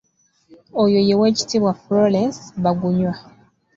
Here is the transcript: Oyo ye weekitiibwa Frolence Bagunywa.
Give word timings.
Oyo 0.83 0.99
ye 1.07 1.13
weekitiibwa 1.19 1.71
Frolence 1.81 2.41
Bagunywa. 2.63 3.13